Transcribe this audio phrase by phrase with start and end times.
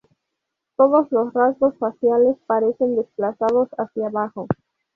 [0.77, 4.47] Todos los rasgos faciales parecen desplazados hacia abajo.